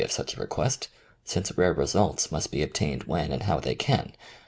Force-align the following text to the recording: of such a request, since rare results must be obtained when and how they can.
of 0.03 0.11
such 0.11 0.35
a 0.35 0.39
request, 0.39 0.87
since 1.23 1.55
rare 1.55 1.73
results 1.75 2.31
must 2.31 2.49
be 2.51 2.63
obtained 2.63 3.03
when 3.03 3.31
and 3.31 3.43
how 3.43 3.59
they 3.59 3.75
can. 3.75 4.11